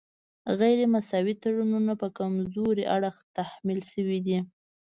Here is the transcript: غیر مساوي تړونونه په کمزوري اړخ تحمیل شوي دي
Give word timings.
غیر 0.59 0.79
مساوي 0.93 1.35
تړونونه 1.43 1.93
په 2.01 2.07
کمزوري 2.17 2.83
اړخ 2.95 3.15
تحمیل 3.37 3.81
شوي 3.91 4.19
دي 4.25 4.39